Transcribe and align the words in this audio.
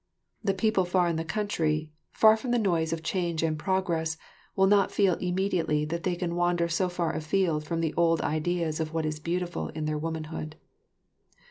The 0.43 0.55
people 0.55 0.83
far 0.83 1.07
in 1.07 1.17
the 1.17 1.23
country, 1.23 1.91
far 2.09 2.35
from 2.35 2.49
the 2.49 2.57
noise 2.57 2.91
of 2.91 3.03
change 3.03 3.43
and 3.43 3.55
progress, 3.55 4.17
will 4.55 4.65
not 4.65 4.89
feel 4.91 5.13
immediately 5.17 5.85
that 5.85 6.01
they 6.01 6.15
can 6.15 6.33
wander 6.35 6.67
so 6.67 6.89
far 6.89 7.13
afield 7.13 7.65
from 7.65 7.81
the 7.81 7.93
old 7.93 8.19
ideas 8.21 8.79
of 8.79 8.95
what 8.95 9.05
is 9.05 9.19
beautiful 9.19 9.67
in 9.67 9.85
their 9.85 9.99
womanhood. 9.99 10.55